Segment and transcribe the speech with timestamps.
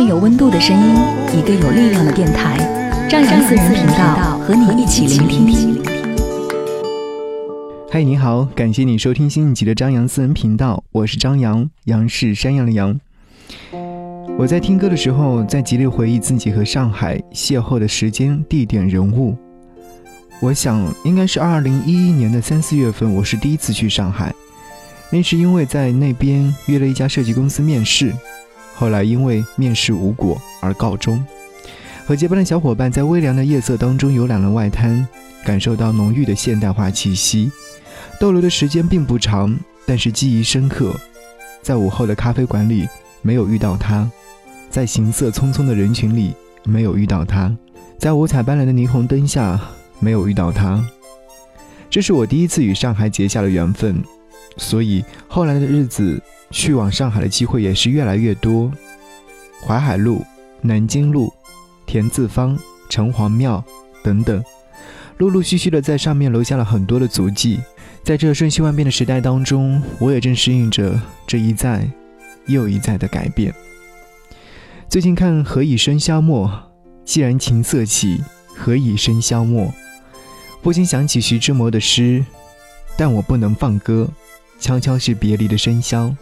[0.00, 0.94] 一份有温度的声音，
[1.38, 2.56] 一个有力量的电台，
[3.06, 5.78] 张扬私人频道和你一起聆听。
[7.90, 12.98] 嗨，你好，感谢你收听新一集的张扬私人频道，我是张扬，杨是山羊的羊。
[14.38, 19.36] 我在听歌的时候，在极力回忆自己和上海邂逅的时间、地点、人物。
[20.40, 24.34] 我想，应该是二零一一年的三四月份，我是第一次去上海，
[25.12, 28.14] 那是因为在那边约了一家设计公司面试。
[28.80, 31.22] 后来因为面试无果而告终，
[32.06, 35.06] 和结伴的小伙伴在微凉的夜色当中游览了外滩，
[35.44, 37.52] 感受到浓郁的现代化气息。
[38.18, 40.94] 逗留的时间并不长，但是记忆深刻。
[41.60, 42.88] 在午后的咖啡馆里
[43.20, 44.10] 没有遇到他，
[44.70, 46.32] 在行色匆匆的人群里
[46.64, 47.54] 没有遇到他，
[47.98, 49.60] 在五彩斑斓的霓虹灯下
[49.98, 50.82] 没有遇到他。
[51.90, 54.02] 这是我第一次与上海结下了缘分，
[54.56, 56.18] 所以后来的日子。
[56.50, 58.70] 去往上海的机会也是越来越多，
[59.64, 60.24] 淮海路、
[60.60, 61.32] 南京路、
[61.86, 63.64] 田字坊、城隍庙
[64.02, 64.42] 等等，
[65.18, 67.60] 陆陆续续的在上面留下了很多的足迹。
[68.02, 71.88] 在这瞬息万变的时代当中，我也正适应着这一再
[72.46, 73.54] 又一再的改变。
[74.88, 76.48] 最近看《何以笙箫默》，
[77.04, 78.24] 既然琴瑟起，
[78.56, 79.72] 何以笙箫默？
[80.62, 82.24] 不禁想起徐志摩的诗
[82.96, 84.08] ：“但我不能放歌，
[84.58, 86.16] 悄悄是别离的笙箫。”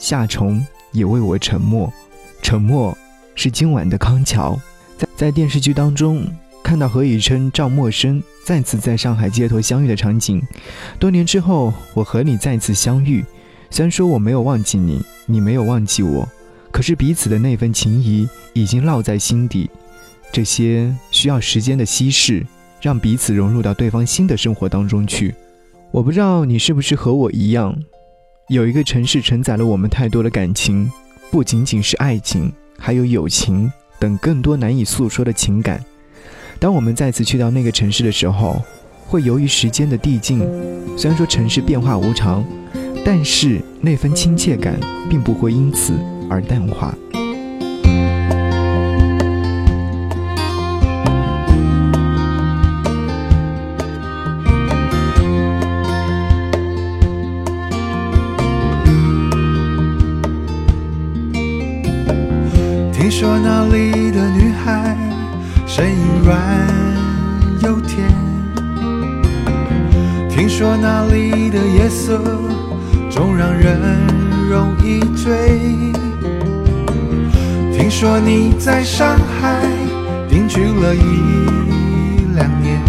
[0.00, 1.92] 夏虫也为我沉默，
[2.40, 2.96] 沉默
[3.34, 4.58] 是今晚的康桥。
[4.96, 6.26] 在在电视剧当中
[6.64, 10.42] 看到何以琛、赵默笙再次在上海街头相遇的场景，
[10.98, 13.22] 多年之后我和你再次相遇，
[13.68, 16.26] 虽然说我没有忘记你，你没有忘记我，
[16.72, 19.68] 可是彼此的那份情谊已经烙在心底。
[20.32, 22.46] 这些需要时间的稀释，
[22.80, 25.34] 让彼此融入到对方新的生活当中去。
[25.90, 27.76] 我不知道你是不是和我一样。
[28.50, 30.90] 有一个城市承载了我们太多的感情，
[31.30, 35.80] 不仅仅是爱情，还有友情等更多难以诉说的情感。
[36.58, 38.60] 当我们再次去到那个城市的时候，
[39.06, 40.40] 会由于时间的递进，
[40.98, 42.44] 虽然说城市变化无常，
[43.04, 45.92] 但是那份亲切感并不会因此
[46.28, 46.92] 而淡化。
[63.20, 64.96] 说那里的女孩
[65.66, 65.94] 声音
[66.24, 66.40] 软
[67.62, 68.08] 又甜，
[70.30, 72.18] 听说那里的夜色
[73.10, 73.78] 总让人
[74.48, 75.60] 容易醉，
[77.76, 79.66] 听说你在上海
[80.26, 82.80] 定居了一两年，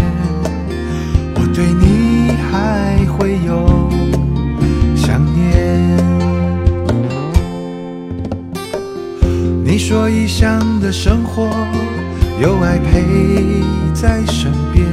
[1.34, 3.90] 我对你还会有
[9.92, 11.50] 你说异乡的生活
[12.40, 14.86] 有爱陪在身边，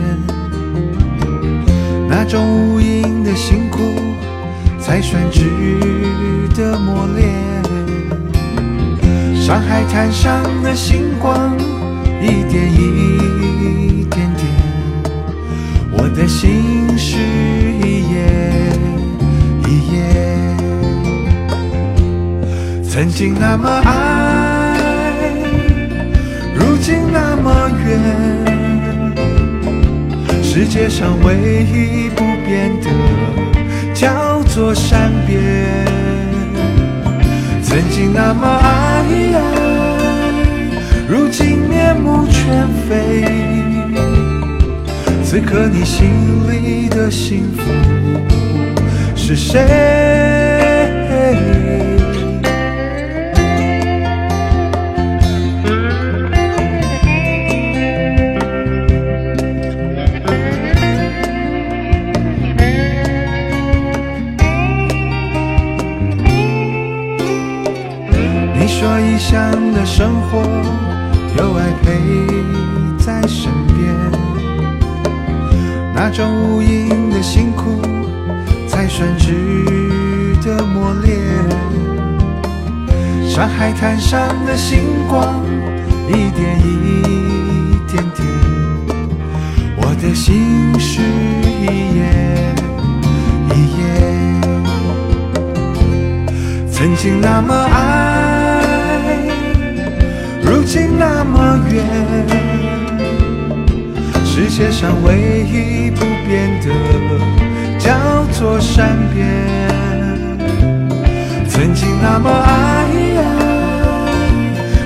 [2.10, 3.80] 那种无垠的辛苦
[4.78, 5.46] 才算值
[6.54, 7.34] 得磨练。
[9.42, 11.58] 上海滩上的星光
[12.22, 14.46] 一点一点点，
[15.94, 17.18] 我的心事
[17.82, 18.74] 一页
[19.66, 19.98] 一页，
[22.84, 24.29] 曾经那么爱。
[26.82, 28.00] 经那么远，
[30.42, 32.90] 世界上唯一不变的
[33.94, 35.40] 叫做善变。
[37.62, 39.04] 曾经那么爱，
[41.08, 43.26] 如今面目全非。
[45.24, 46.10] 此刻你心
[46.50, 47.62] 里的幸福
[49.16, 50.49] 是谁？
[69.80, 70.42] 的生活，
[71.38, 71.88] 有爱陪
[72.98, 73.96] 在身边，
[75.96, 77.80] 那种无垠的辛苦
[78.68, 81.18] 才算值得磨练。
[83.30, 85.42] 上海滩上的星光
[86.10, 88.28] 一点一点点，
[89.78, 91.00] 我的心事
[91.62, 91.64] 一
[91.96, 92.02] 页
[93.56, 93.82] 一页，
[96.70, 98.09] 曾经那么爱，
[100.72, 101.84] 如今那么远，
[104.24, 106.70] 世界上唯一不变的
[107.80, 107.90] 叫
[108.32, 109.26] 做善变。
[111.48, 112.86] 曾经那么爱，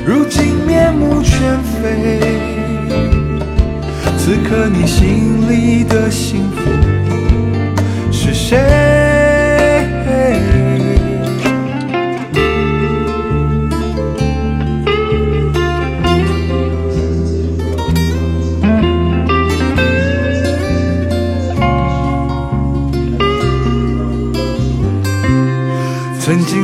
[0.06, 2.22] 如今面目全非。
[4.18, 6.72] 此刻你心里的幸福
[8.10, 9.23] 是谁？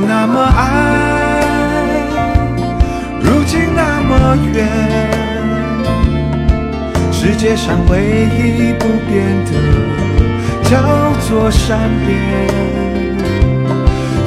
[0.07, 0.63] 那么爱，
[3.22, 4.68] 如今那么远。
[7.12, 9.51] 世界上唯一不变的
[10.63, 10.78] 叫
[11.28, 12.10] 做善变。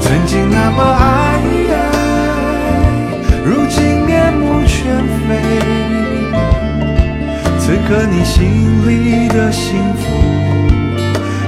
[0.01, 1.41] 曾经那么爱，
[3.45, 4.85] 如今面目全
[5.27, 5.29] 非。
[7.59, 8.41] 此刻你心
[8.87, 10.03] 里的幸福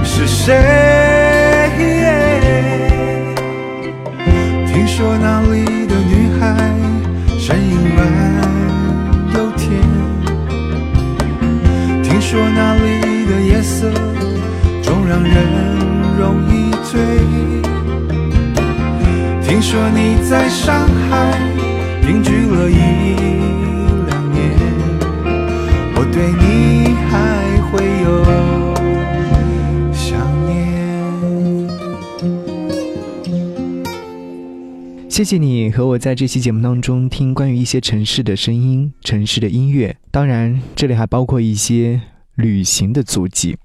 [0.02, 1.23] 是谁？
[4.96, 6.70] 说那里的女孩
[7.36, 8.06] 声音软
[9.34, 9.82] 又甜，
[12.00, 13.90] 听说那里的夜色
[14.84, 15.34] 总让人
[16.16, 17.00] 容易醉，
[19.42, 21.40] 听说你在上海
[22.06, 23.16] 定居了一
[35.24, 41.98] 谢谢你和我在这期节目当中听关于一些城市的声音、城市的音乐，当然这里还包括一些
[42.34, 43.56] 旅行的足迹。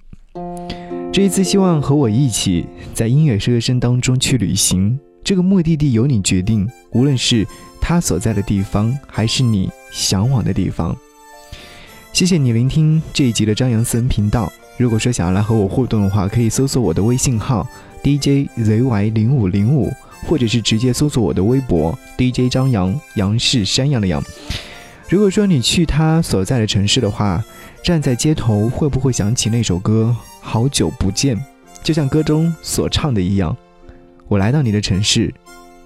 [1.11, 7.45] 这一次希望和我一起在音乐声声当中去旅行，这个目的地由你决定，无论是
[7.81, 10.95] 他所在的地方，还是你向往的地方。
[12.13, 14.49] 谢谢你聆听这一集的张扬私人频道。
[14.77, 17.67] 如果说想要来和我互动的话，可以搜索我的微信号
[18.01, 19.91] DJZY 零五零五。
[20.25, 24.23] 或者是直接搜索我的微博 DJ 张扬，杨是山羊的羊。
[25.07, 27.43] 如果说你去他所在的城市的话，
[27.83, 31.35] 站在街头会不会想起那首歌《好久不见》？
[31.81, 33.55] 就像歌中所唱的一样，
[34.27, 35.33] 我来到你的城市，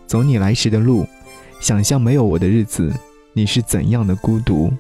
[0.06, 1.08] 走你来时的路，
[1.62, 2.92] 想象没有我的日子，
[3.32, 4.74] 你是怎样的孤独？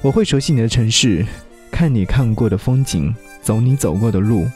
[0.00, 1.26] 我会熟悉你的城市，
[1.70, 4.46] 看你看过的风景，走你走过的路，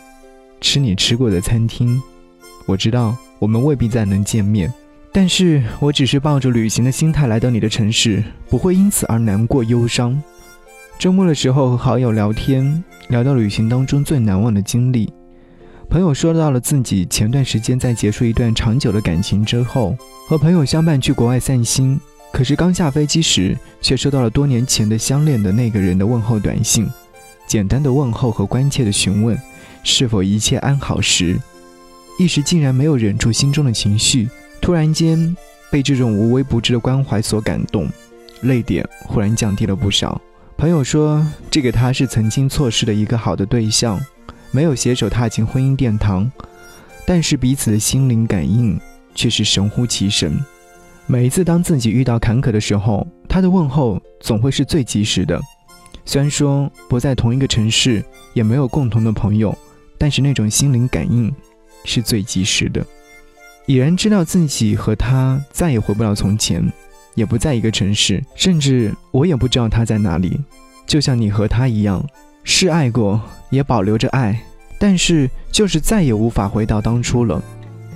[0.60, 2.00] 吃你吃过的餐厅。
[2.64, 3.14] 我知道。
[3.42, 4.72] 我们未必再能见面，
[5.10, 10.22] 但是我只是抱着旅行的心态来到你的城市，不会因此而难过忧伤。
[10.96, 15.12] 周末的时候和好友聊天，聊到旅行当中最难忘的经历。
[15.90, 19.96] 朋友说到了自己前段时间在结束一段长久的感情之后，
[20.28, 21.98] 和朋友相伴去国外散心，
[22.32, 26.88] 可是刚下飞机时，却收到了多年前的相恋的那个人的问候短信，
[27.48, 29.36] 简单的问候和关切的询问，
[29.82, 31.36] 是否一切安好时。
[32.18, 34.28] 一时竟然没有忍住心中的情绪，
[34.60, 35.36] 突然间
[35.70, 37.88] 被这种无微不至的关怀所感动，
[38.42, 40.20] 泪点忽然降低了不少。
[40.56, 44.00] 朋友说，这个他是曾经错失的一个好的对象，
[44.52, 46.30] 没有携手踏进婚姻殿堂，
[47.04, 48.78] 但是彼此的心灵感应
[49.14, 50.38] 却是神乎其神。
[51.06, 55.40] 每一次当自己遇到坎坷的时候，他的问候总会是最及时的。
[56.04, 58.04] 虽然说不在同一个城市，
[58.34, 59.56] 也没有共同的朋友，
[59.98, 61.32] 但是那种心灵感应。
[61.84, 62.84] 是最及时的，
[63.66, 66.64] 已然知道自己和他再也回不了从前，
[67.14, 70.40] 也不在一个城市，甚至我也不知道他在哪里。
[70.86, 72.04] 就像你和他一样，
[72.44, 73.20] 是爱过，
[73.50, 74.38] 也保留着爱，
[74.78, 77.42] 但是就是再也无法回到当初了。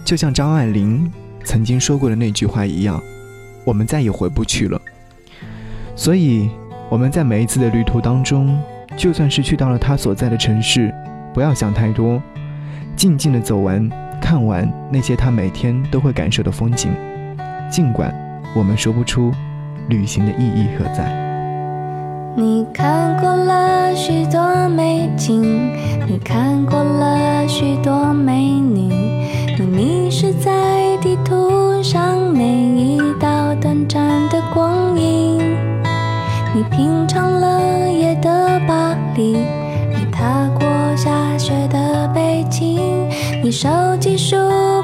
[0.05, 1.11] 就像张爱玲
[1.45, 3.02] 曾经说过的那句话一样，
[3.64, 4.81] 我们再也回不去了。
[5.97, 6.49] 所以
[6.88, 8.57] 我们在每一次的旅途当中，
[8.97, 10.95] 就算是去到了他所在的城市，
[11.35, 12.23] 不要想太多。
[12.97, 13.88] 静静的走完，
[14.21, 16.91] 看完那些他每天都会感受的风景，
[17.71, 18.12] 尽管
[18.55, 19.31] 我们说不出
[19.88, 21.05] 旅行的意义何在。
[22.35, 25.43] 你看过了许多美景，
[26.07, 28.91] 你看过了许多美女，
[29.59, 35.38] 你迷失在地图上每一道短暂的光影，
[36.55, 39.55] 你品尝了夜的巴黎。
[43.47, 43.69] 你手
[44.00, 44.35] 机书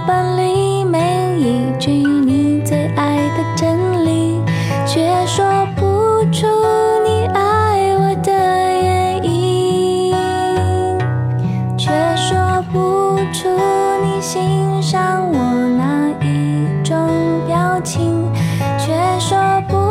[0.06, 4.40] 本里每一句你最爱的真理，
[4.86, 6.46] 却说不出
[7.04, 10.14] 你爱我的原因，
[11.76, 13.48] 却说不出
[14.04, 16.96] 你欣赏我哪一种
[17.48, 18.30] 表情，
[18.78, 19.81] 却说不。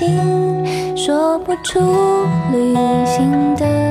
[0.00, 1.78] 听，说不出
[2.50, 3.89] 旅行的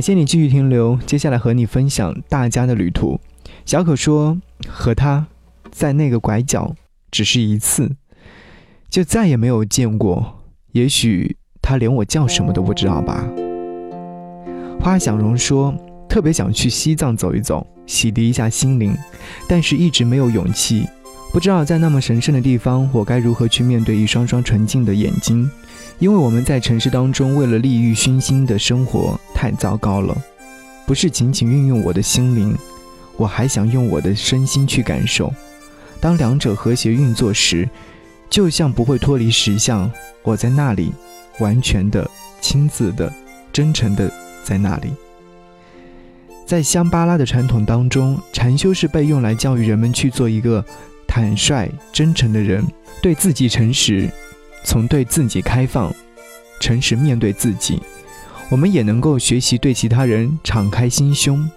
[0.00, 3.20] 感谢你继续停留，接下来和你分享大家的旅途。
[3.66, 5.26] 小可说，和他
[5.70, 6.74] 在那个拐角
[7.10, 7.96] 只是一次，
[8.88, 10.38] 就再也没有见过。
[10.72, 13.28] 也许他连我叫什么都不知道吧。
[14.80, 15.74] 花想容说，
[16.08, 18.96] 特别想去西藏走一走，洗涤一下心灵，
[19.46, 20.88] 但是一直没有勇气。
[21.30, 25.50] 不知道在那么神圣的地方，我该如何去面对一双双纯净的眼睛？
[26.00, 30.16] 因为我们在城市当中为了利欲熏心的生活太糟糕了，
[30.86, 32.56] 不是仅仅运用我的心灵，
[33.18, 35.30] 我还想用我的身心去感受。
[36.00, 37.68] 当两者和谐运作时，
[38.30, 39.92] 就像不会脱离实相，
[40.22, 40.90] 我在那里，
[41.38, 43.12] 完全的、亲自的、
[43.52, 44.10] 真诚的
[44.42, 44.88] 在那里。
[46.46, 50.64] 在香巴拉的传统当中，禅修是被用来教育人们去做一个
[51.06, 52.64] 坦率、真诚的人，
[53.02, 54.10] 对自己诚实。
[54.64, 55.92] 从对自己开放、
[56.60, 57.80] 诚实面对自己，
[58.50, 61.48] 我们也能够学习对其他人敞开心胸。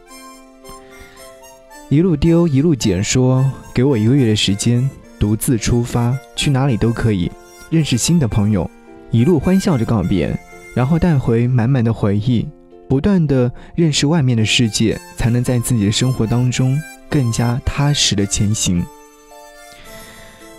[1.89, 7.31] 一路丢一路捡说：“给我一个月的时间，独自出发，去哪里都可以，
[7.69, 8.69] 认识新的朋友，
[9.11, 10.35] 一路欢笑着告别，
[10.73, 12.47] 然后带回满满的回忆，
[12.87, 18.83] 不断的认识外面的世界，才能在自己的生活当中更加踏实的前行。”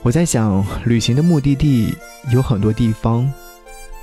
[0.05, 1.97] 我在想，旅行的目的地
[2.31, 3.27] 有很多地方，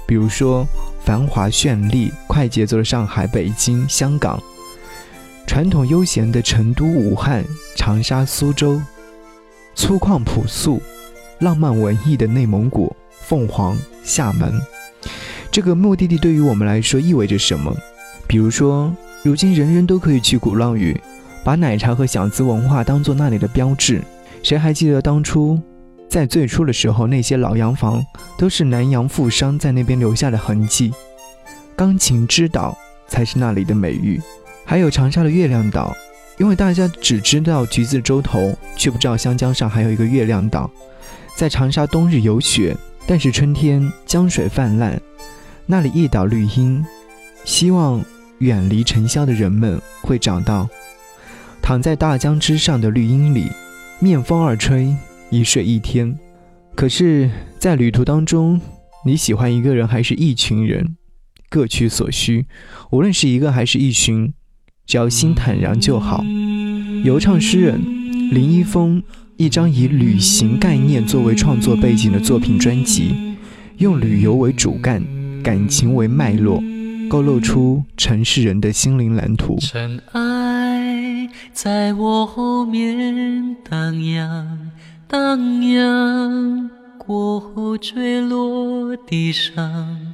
[0.07, 0.65] 比如说
[1.05, 4.41] 繁华绚丽、快节奏的上海、北京、香港，
[5.45, 8.81] 传统悠闲的成都、武汉、长沙、苏州，
[9.75, 10.81] 粗犷朴素、
[11.37, 14.59] 浪漫文艺的内蒙古、凤凰、厦门。
[15.51, 17.71] 这个目的地对于我们来说意味着什么？
[18.25, 18.91] 比如说，
[19.21, 20.99] 如今人人都可以去鼓浪屿，
[21.43, 24.01] 把奶茶和小资文化当做那里的标志。
[24.41, 25.61] 谁还记得当初？
[26.11, 28.05] 在最初的时候，那些老洋房
[28.37, 30.91] 都是南洋富商在那边留下的痕迹。
[31.73, 32.77] 钢琴之岛
[33.07, 34.21] 才是那里的美誉，
[34.65, 35.95] 还有长沙的月亮岛，
[36.37, 40.69] 因为大家只知道橘子洲头，却不知道湘江上还有一个月亮岛。
[41.37, 42.75] 在长沙冬日有雪，
[43.07, 44.99] 但是春天江水泛滥，
[45.65, 46.85] 那里一岛绿荫，
[47.45, 48.03] 希望
[48.39, 50.67] 远离尘嚣的人们会找到。
[51.61, 53.49] 躺在大江之上的绿荫里，
[53.99, 54.93] 面风二吹，
[55.31, 56.15] 一睡一天。
[56.75, 58.59] 可是，在旅途当中，
[59.05, 60.97] 你喜欢一个人还是一群人，
[61.49, 62.45] 各取所需。
[62.91, 64.33] 无论是一个还是一群，
[64.85, 66.23] 只要心坦然就好。
[67.03, 67.81] 游唱诗人
[68.31, 69.01] 林一峰，
[69.37, 73.37] 一张以旅行概念作为创作背景的作品专辑，
[73.77, 75.01] 用旅游为主干，
[75.41, 76.61] 感情为脉络，
[77.09, 79.57] 勾勒出城市人的心灵蓝图。
[79.59, 84.71] 尘埃在我后面荡漾。
[85.11, 90.13] 荡漾过后坠落地上，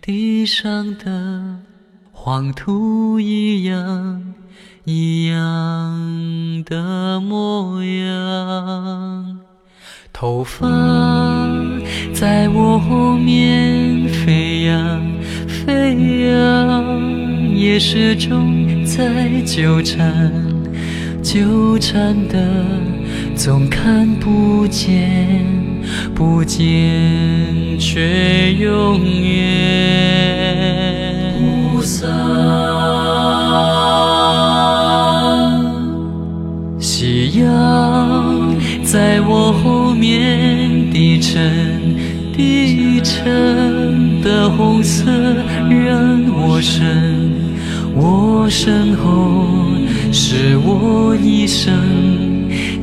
[0.00, 1.58] 地上的
[2.10, 4.32] 黄土一样
[4.84, 9.40] 一样的模样。
[10.10, 10.66] 头发
[12.14, 15.02] 在我后面飞扬
[15.46, 20.32] 飞扬，也始终在纠缠
[21.22, 22.40] 纠缠的。
[23.42, 25.42] 总看不见，
[26.14, 26.62] 不见
[27.78, 30.52] 却永远
[31.72, 32.06] 不散。
[36.78, 38.54] 夕阳
[38.84, 41.96] 在我后面低沉，
[42.36, 45.10] 低沉的红色
[45.70, 47.32] 让我身，
[47.94, 49.46] 我身后
[50.12, 52.29] 是我一生。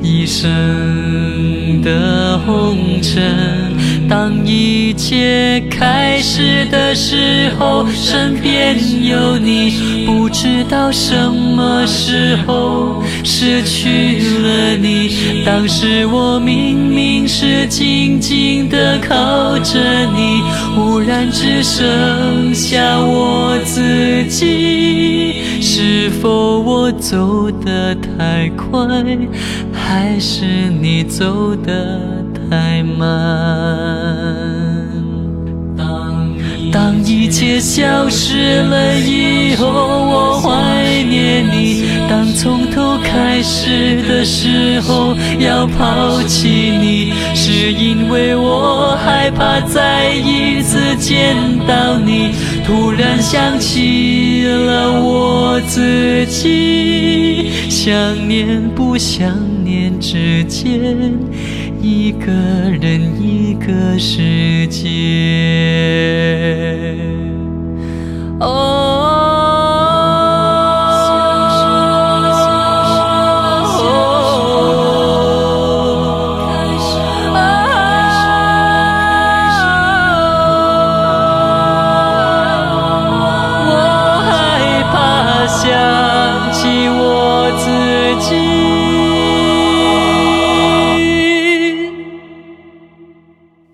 [0.02, 3.76] 一生的红尘，
[4.08, 15.44] 当一切开始的时候，身边有你，不知道什么时候失去了你。
[15.46, 19.80] 当时我明明是静静的靠着
[20.16, 20.42] 你，
[20.76, 25.34] 忽然只剩下我自己。
[25.60, 28.78] 是否我走得太快？
[29.88, 30.44] 还是
[30.82, 31.98] 你走得
[32.50, 33.08] 太慢？
[36.74, 41.86] 当一切消失了以后，我怀念你。
[42.10, 51.34] 当从头开始的时候，要抛弃你，是因为我害怕再一次见
[51.66, 52.34] 到你。
[52.66, 59.47] 突然想起了我自己，想念不想。
[59.88, 61.18] 念之间，
[61.82, 62.32] 一个
[62.82, 64.84] 人一个世界。
[68.42, 69.07] 哦。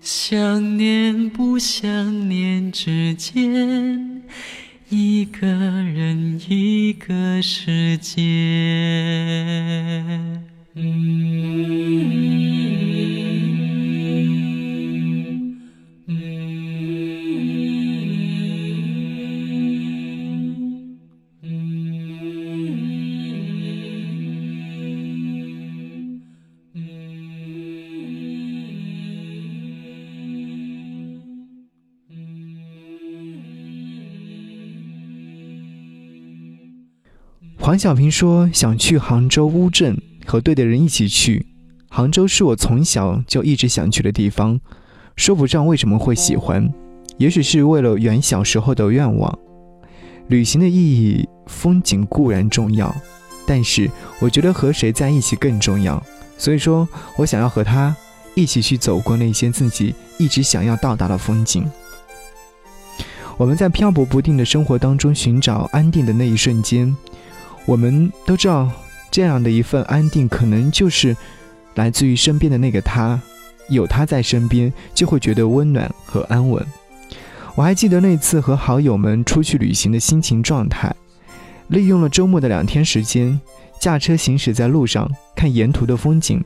[0.06, 4.22] 想念不想念之间
[4.90, 8.20] 一个人一个世界。
[37.74, 41.44] 黄小平说：“想去杭州乌镇，和对的人一起去。
[41.88, 44.60] 杭州是我从小就一直想去的地方，
[45.16, 46.72] 说不上为什么会喜欢，
[47.16, 49.36] 也许是为了圆小时候的愿望。
[50.28, 52.94] 旅行的意义，风景固然重要，
[53.44, 56.00] 但是我觉得和谁在一起更重要。
[56.38, 57.92] 所以说我想要和他
[58.36, 61.68] 一起去走过那些自己一直想要到达的风景。
[63.36, 66.96] 我们在漂泊不定的生活当中寻找安定的那一瞬间。”
[67.66, 68.70] 我们都知道，
[69.10, 71.16] 这样的一份安定，可能就是
[71.74, 73.20] 来自于身边的那个他。
[73.70, 76.62] 有他在身边，就会觉得温暖和安稳。
[77.54, 80.94] 我还记得那次和好友们出去旅行的心情状态，
[81.68, 83.40] 利用了周末的两天时间，
[83.80, 86.44] 驾车行驶在路上，看沿途的风景，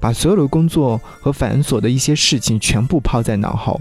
[0.00, 3.78] 把所有的工作和繁琐的一些事情全部抛在脑后。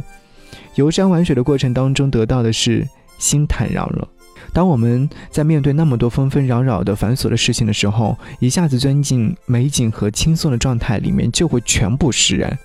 [0.75, 2.85] 游山玩水的过程当中，得到的是
[3.17, 4.05] 心坦然了。
[4.53, 12.55] 当我们在面对那么多纷纷扰扰的繁琐的事情的时候，一下子钻进美景和轻松的状态里面，就会全部释然。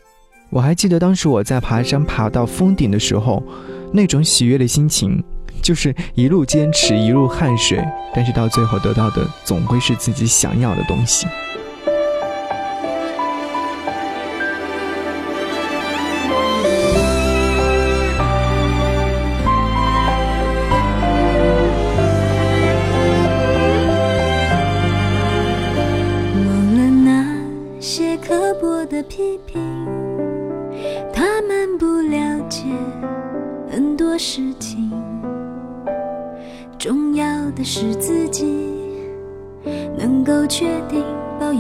[0.50, 3.42] 我还记得当时我在爬山爬到峰顶的时候，
[3.92, 5.22] 那种喜悦的心情，
[5.62, 7.82] 就是一路坚持，一路汗水，
[8.14, 11.26] 但是到最后得到的总归是自己想要的东西。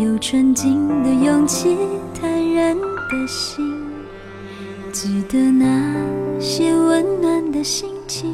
[0.00, 1.76] 有纯净的勇气，
[2.20, 3.64] 坦然的心。
[4.92, 5.92] 记得那
[6.38, 8.32] 些温暖的心情，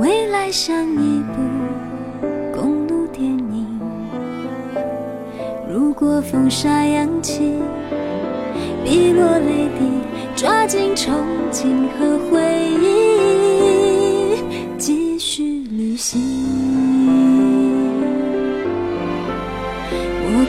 [0.00, 1.32] 未来像一部
[2.52, 3.80] 公路电影。
[5.72, 7.52] 如果风沙扬起，
[8.84, 9.86] 碧落泪滴，
[10.34, 11.12] 抓紧憧
[11.52, 12.42] 憬和回
[12.82, 13.05] 忆，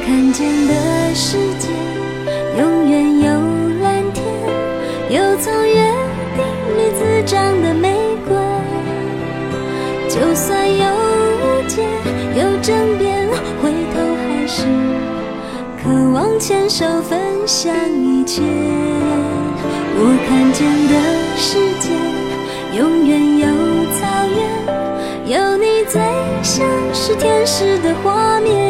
[0.08, 0.74] 看见的
[1.14, 1.68] 世界，
[2.58, 3.30] 永远有
[3.84, 4.24] 蓝天，
[5.10, 5.74] 有从约
[6.34, 6.40] 定
[6.78, 7.94] 里滋长的玫
[8.26, 8.34] 瑰。
[10.08, 11.84] 就算有误解，
[12.38, 13.28] 有争辩，
[13.62, 14.64] 回头还是
[15.84, 18.42] 渴望牵手分享一切。
[20.00, 20.94] 我看见的
[21.36, 21.92] 世界，
[22.80, 23.46] 永远有
[24.00, 26.00] 草原，有你最
[26.42, 28.67] 像是天使的画面，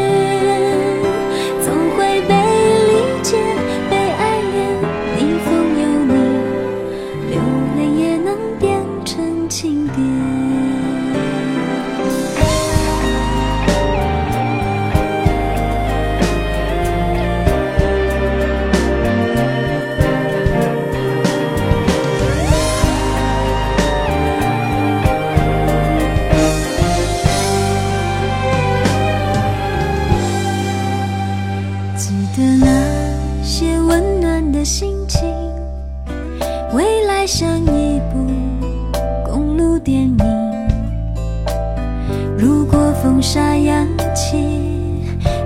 [43.17, 44.38] 风沙扬起，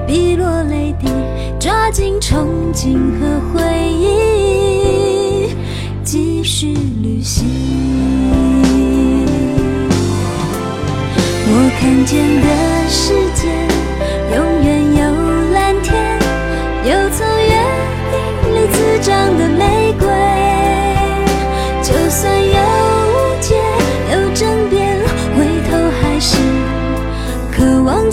[0.06, 1.08] 碧落泪滴，
[1.58, 3.62] 抓紧憧憬和回
[3.94, 5.56] 忆，
[6.04, 7.48] 继续旅行。
[11.48, 13.14] 我看见的是，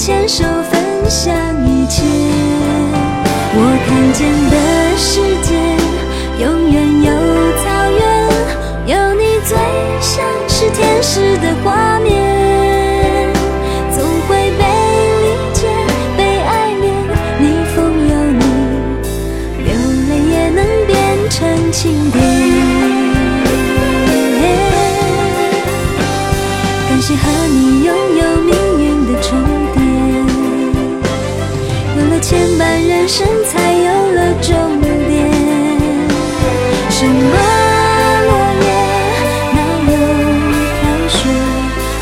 [0.08, 1.34] 牵手分享
[1.66, 2.02] 一切。
[3.52, 4.67] 我看见的
[33.08, 34.86] 身，才有了终点。
[36.90, 37.34] 什么
[38.26, 38.66] 落叶，
[39.54, 39.92] 哪有
[40.76, 41.16] 飘雪？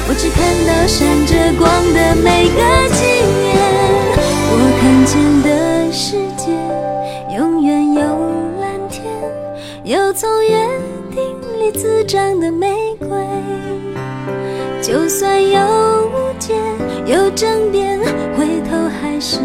[0.09, 1.65] 我只看到闪着光
[1.95, 2.59] 的每个
[2.93, 2.99] 纪
[3.41, 3.47] 念。
[4.51, 5.15] 我看见
[5.45, 5.49] 的
[5.93, 6.05] 世
[6.37, 6.51] 界，
[7.37, 8.01] 永远有
[8.61, 9.05] 蓝天，
[9.85, 10.51] 有从约
[11.15, 11.23] 定
[11.61, 13.09] 里滋长的玫瑰。
[14.83, 15.61] 就算有
[16.09, 16.55] 误解，
[17.07, 18.01] 有争辩，
[18.37, 19.39] 回头还是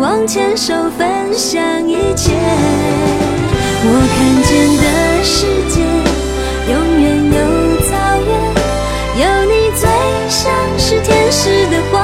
[0.00, 2.32] 渴望牵手分享一切。
[3.84, 3.86] 我
[4.16, 4.16] 看
[4.48, 4.84] 见的
[5.22, 5.76] 世界，
[6.72, 7.36] 永远有
[7.84, 7.92] 草
[8.24, 8.32] 原，
[9.20, 9.84] 有你最
[10.30, 10.40] 像
[10.78, 11.99] 是天使的花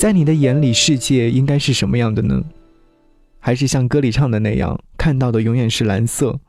[0.00, 2.42] 在你的眼里，世界应该是什么样的呢？
[3.38, 6.40] 还是像歌里唱的那样，看到的永远是蓝色？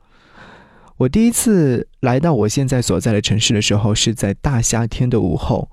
[0.96, 5.68] 我第一次来到我现在所在的城市的时候，是在大夏天的午后，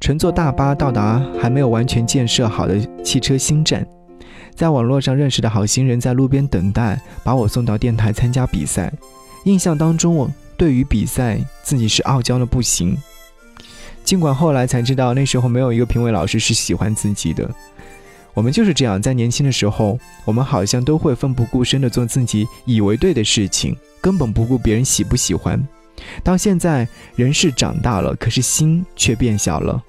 [0.00, 3.86] 乘坐大巴到达还没有完全建设好的汽车新站，
[4.56, 8.92] 在网络上认识的好心人在路边等待，把我送到电台参加比赛。
[9.44, 12.96] 印象当中，我对于比赛自己是傲娇的不行，
[14.04, 17.48] 尽管后来才知道那时候没有一个评委老师是喜欢自己的。
[18.32, 23.76] 我们就是这样，在年轻的时候，我们好像都会奋不顾身地做自己以为对的事情。
[24.00, 25.60] 根本不顾别人喜不喜欢。
[26.24, 29.82] 到现在，人是长大了，可是心却变小了。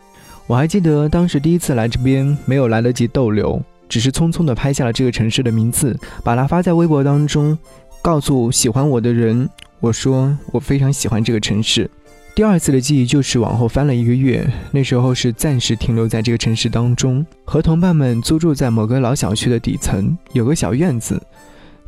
[0.47, 7.57] 我还记得当时第一次来这边，没有来得及逗留，只是匆匆地拍下了这个城市的名字，把它发在微博当中，
[8.01, 11.89] 告诉喜欢我的人，我说我非常喜欢这个城市。
[12.33, 21.21] 第二次的记忆就是往后翻了一个月，那时候是暂时停留在这个城市当中，和同伴们租住在某个老小区的底层，有个小院子。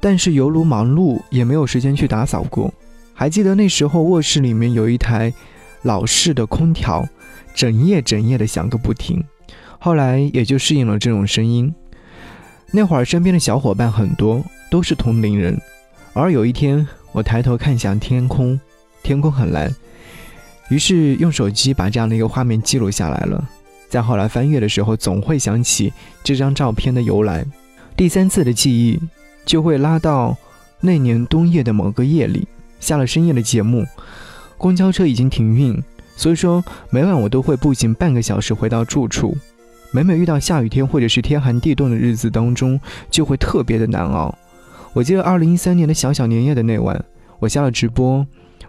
[0.01, 2.71] 但是犹如忙碌，也没有时间去打扫过。
[3.13, 5.34] 还记得那时候卧室里面有一台
[5.84, 7.08] 老式的空调，
[7.56, 9.23] 整夜整夜的响个不停。
[9.79, 11.73] 后来也就适应了这种声音。
[12.71, 15.58] 那会儿身边的小伙伴很多，都是同龄人。
[16.12, 18.60] 而有一天，我抬头看向天空，
[19.03, 19.73] 天空很蓝，
[20.69, 23.43] 于是用手机把这样的一个画面记录下来了。
[23.89, 27.45] 在后来翻阅的时候，总会想起这张照片的由来。
[27.95, 28.99] 第三次的记忆。
[29.45, 30.38] 就会拉到
[30.80, 32.47] 那年冬夜的某个夜里，
[32.80, 33.86] 下了深夜的节目，
[34.58, 35.84] 公交车已经停运，
[36.15, 39.36] 所以说每晚我都会步行半个小时回到住处。
[39.91, 42.80] 每每遇到下雨天或者是天寒地冻的日子当中，
[43.12, 44.34] 就会特别的难熬。
[44.93, 47.04] 我记得二零一三年的小小年夜的那晚，
[47.39, 48.26] 我下了直播，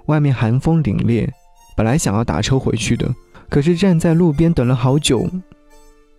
[0.06, 1.30] 外面寒风凛冽，
[1.76, 3.12] 本来想要打车回去的，
[3.48, 5.28] 可是站在路边等了好久，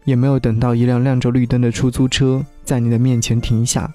[0.03, 3.91] 也没有等到一辆亮着绿灯的出租车在你的面前停下。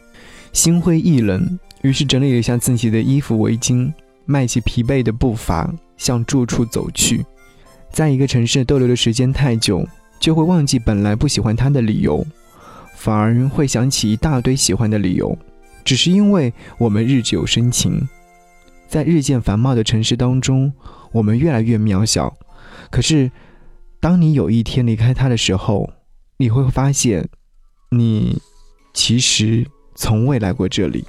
[0.53, 3.92] 心灰意冷，于是整理了一下自己的衣服围巾，
[4.25, 7.25] 迈起疲惫的步伐向住处走去。
[7.92, 9.87] 在一个城市逗留的时间太久，
[10.18, 12.27] 就会忘记本来不喜欢他的理由，
[12.96, 15.37] 反而会想起一大堆喜欢的理由。
[15.85, 18.09] 只是因为我们日久生情，
[18.88, 20.73] 在日渐繁茂的城市当中，
[21.12, 22.37] 我们越来越渺小。
[22.90, 23.31] 可是，
[24.01, 25.90] 当你有一天离开他的时候，
[26.37, 27.29] 你会发现，
[27.90, 28.40] 你
[28.92, 29.66] 其实。
[29.96, 31.05] 从未来过这里，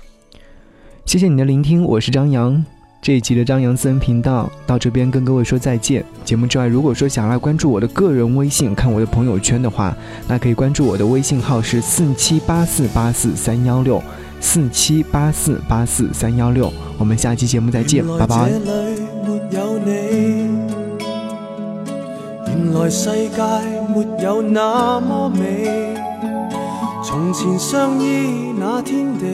[1.05, 2.65] 谢谢你的聆听，我是张扬。
[3.01, 6.03] 这一集的张扬私人频道到这边跟各位说再见。
[6.25, 9.95] 节目之外，如果说想来关注我的个人微信，看我的朋友圈的话，
[10.27, 14.03] 那可以关注我的微信号是四七八四八四三幺六
[14.41, 16.73] 四七八四八四三幺六。
[16.97, 19.20] 我们下期节目再见，拜拜。
[19.51, 19.89] 有你
[22.47, 23.41] 原来世界
[23.93, 25.93] 没有那么美。
[27.03, 29.25] 从前相依那天地，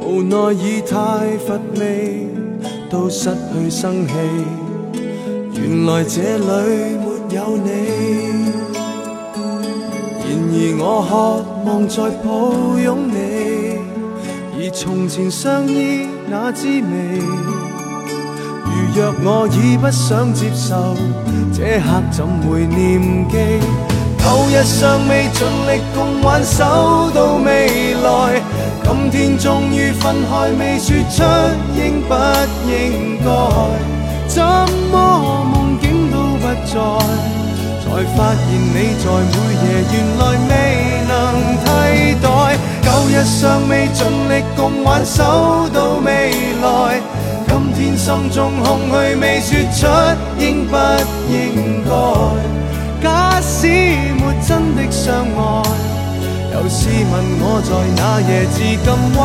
[0.00, 0.96] 无奈已太
[1.38, 2.28] 乏味，
[2.88, 4.14] 都失去生气。
[5.54, 7.68] 原来这里没有你，
[10.28, 11.12] 然而我渴
[11.68, 12.30] 望再抱
[12.78, 13.16] 拥你，
[14.56, 16.82] 而从前相依那滋味，
[18.94, 20.94] 若我已不想接受，
[21.50, 23.00] 这刻怎会念
[23.30, 23.36] 记？
[24.18, 28.42] 旧日尚未尽力共挽手到未来，
[28.84, 31.24] 今天终于分开，未说出
[31.74, 32.12] 应不
[32.68, 33.26] 应该。
[34.28, 34.44] 怎
[34.92, 36.76] 么梦境都不在，
[37.80, 40.52] 才发现你在每夜，原来未
[41.08, 41.10] 能
[41.64, 41.66] 替
[42.20, 42.28] 代。
[42.82, 46.30] 旧日尚未尽力共挽手到未
[46.62, 47.00] 来，
[47.82, 49.80] 天心中空虚，未说出
[50.38, 50.76] 应不
[51.28, 51.90] 应该。
[53.02, 55.40] 假使没真的相爱，
[56.52, 56.78] 又试
[57.10, 58.86] 问我在那夜至今
[59.18, 59.20] 为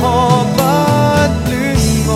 [0.00, 0.02] 何
[0.56, 0.58] 不
[1.48, 1.54] 恋
[2.08, 2.12] 爱？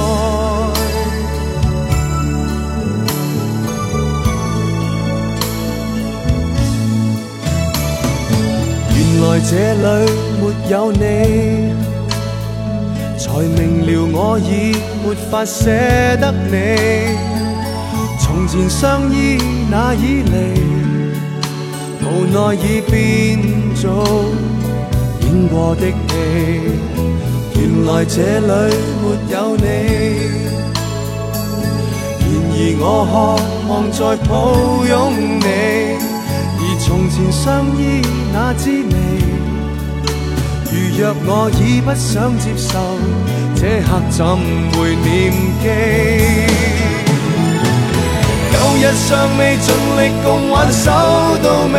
[8.90, 9.86] 原来这里
[10.40, 10.98] 没有你，
[13.34, 15.68] 才明了我已没法舍
[16.20, 16.54] 得你。
[18.20, 20.32] 从前相依那以离。
[22.00, 22.94] 无奈已变
[23.74, 23.82] 做
[25.22, 25.90] 演过的戏，
[27.56, 28.46] 原来这里
[29.02, 29.64] 没有你。
[32.20, 33.12] 然而我渴
[33.68, 34.32] 望再抱
[34.86, 34.92] 拥
[35.40, 35.46] 你，
[36.60, 37.42] 而从前相
[37.76, 37.82] 依
[38.32, 39.33] 那滋味。
[40.74, 42.72] 如若我已不想接受，
[43.54, 44.26] 这刻怎
[44.74, 45.30] 会念
[45.62, 45.64] 记？
[48.50, 50.90] 旧日尚未尽力共挽手
[51.44, 51.78] 到未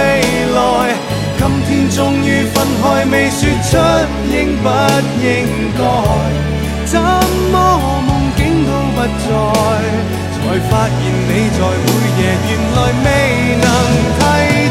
[0.55, 0.95] 来，
[1.38, 3.75] 今天终于分开，未说出
[4.31, 4.65] 应不
[5.19, 5.27] 应
[5.75, 5.79] 该，
[6.86, 6.95] 怎
[7.51, 7.53] 么
[8.08, 8.97] 梦境都不？
[9.03, 9.27] 在。
[10.38, 10.95] 才发现
[11.27, 11.88] 你在每
[12.21, 13.05] 夜原来未
[13.60, 13.65] 能
[14.19, 14.21] 替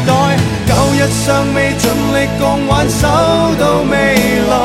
[0.07, 0.09] 代，
[0.95, 3.05] 舊日尚未盡力共挽手
[3.59, 3.93] 到未
[4.47, 4.55] 來，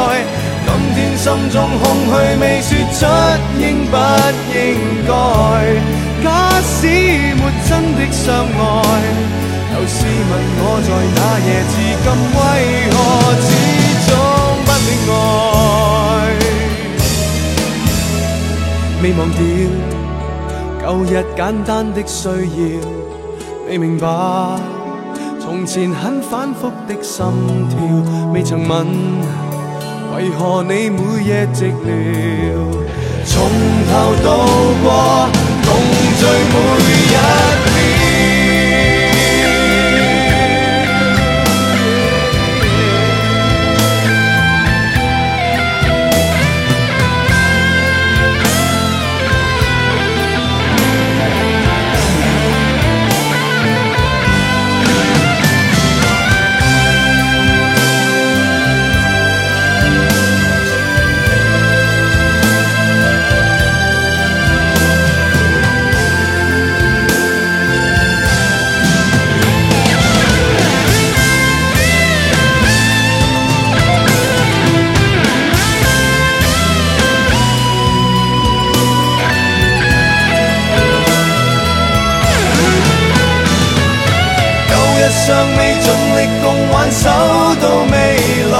[0.65, 3.03] 今天心中空虛未說出
[3.59, 3.97] 應不
[4.55, 4.59] 應
[5.09, 5.11] 該。
[6.23, 6.31] 假
[6.63, 6.87] 使
[7.35, 8.49] 沒真的相愛，
[9.75, 9.99] 又試
[10.31, 12.07] 問我在那夜至今
[12.39, 12.39] 為
[12.95, 12.97] 何
[13.43, 13.51] 始
[14.07, 14.09] 終
[14.65, 15.19] 不戀愛，
[19.03, 19.41] 未忘掉。
[20.87, 22.33] 舊日簡單的需要，
[23.69, 24.07] 未明白
[25.51, 27.27] 从前很反复的心
[27.69, 27.77] 跳，
[28.33, 28.87] 未曾问，
[30.15, 32.55] 为何你每夜寂寥，
[33.27, 33.51] 从
[33.91, 34.47] 头到
[34.81, 35.29] 过
[35.67, 35.69] 共
[36.21, 36.55] 聚每
[36.87, 37.80] 一秒。
[86.73, 87.09] 挽手
[87.61, 87.95] 到未
[88.53, 88.55] 來，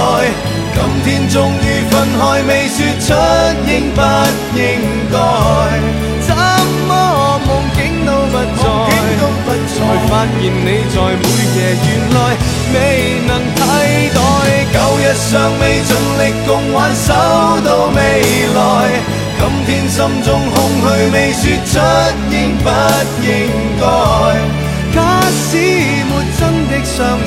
[0.73, 3.07] 今天終於分开，未說出
[3.67, 4.01] 應不
[4.57, 4.61] 應
[5.11, 5.15] 該。
[6.21, 6.29] 怎
[6.87, 6.91] 麼
[7.45, 8.63] 夢境都不在，
[9.71, 9.75] 才
[10.07, 11.23] 發現你在每
[11.55, 12.17] 夜原來
[12.73, 12.75] 未
[13.27, 13.59] 能替
[14.13, 14.19] 代。
[14.71, 17.07] 旧日尚未盡力共挽手
[17.65, 17.99] 到未
[18.55, 18.59] 來，
[19.39, 21.73] 今天心中空虛未說出
[22.29, 22.69] 應不
[23.25, 23.29] 應
[23.81, 24.60] 該。
[26.91, 27.23] 相爱，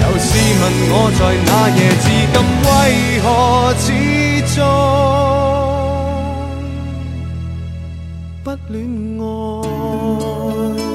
[0.00, 0.28] 又试
[0.60, 2.36] 问我在那夜至今
[2.66, 2.68] 为
[3.22, 3.26] 何
[3.78, 3.86] 始
[4.56, 4.58] 终
[8.42, 8.74] 不恋
[9.20, 10.89] 爱？